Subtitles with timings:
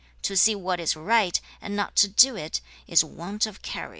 [0.23, 0.33] 2.
[0.33, 3.89] 'To see what is right and not to do it is want of courage.'